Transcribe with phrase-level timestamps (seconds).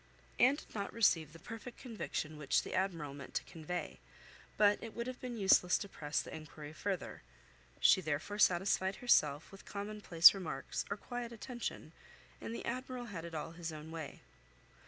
[0.39, 3.99] Anne did not receive the perfect conviction which the Admiral meant to convey,
[4.57, 7.21] but it would have been useless to press the enquiry farther.
[7.79, 11.91] She therefore satisfied herself with common place remarks or quiet attention,
[12.41, 14.21] and the Admiral had it all his own way.